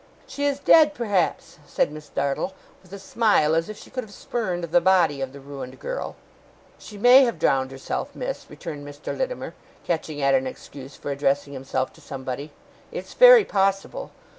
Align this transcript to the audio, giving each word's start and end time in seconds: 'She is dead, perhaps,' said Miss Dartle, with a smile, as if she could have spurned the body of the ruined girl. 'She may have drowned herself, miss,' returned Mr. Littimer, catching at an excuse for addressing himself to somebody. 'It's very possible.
'She 0.25 0.45
is 0.45 0.59
dead, 0.59 0.95
perhaps,' 0.95 1.59
said 1.63 1.91
Miss 1.91 2.09
Dartle, 2.09 2.55
with 2.81 2.91
a 2.91 2.97
smile, 2.97 3.53
as 3.53 3.69
if 3.69 3.77
she 3.77 3.91
could 3.91 4.03
have 4.03 4.11
spurned 4.11 4.63
the 4.63 4.81
body 4.81 5.21
of 5.21 5.31
the 5.31 5.39
ruined 5.39 5.77
girl. 5.79 6.15
'She 6.79 6.97
may 6.97 7.23
have 7.23 7.37
drowned 7.37 7.69
herself, 7.69 8.15
miss,' 8.15 8.47
returned 8.49 8.83
Mr. 8.83 9.15
Littimer, 9.15 9.53
catching 9.85 10.19
at 10.19 10.33
an 10.33 10.47
excuse 10.47 10.95
for 10.95 11.11
addressing 11.11 11.53
himself 11.53 11.93
to 11.93 12.01
somebody. 12.01 12.51
'It's 12.91 13.13
very 13.13 13.45
possible. 13.45 14.09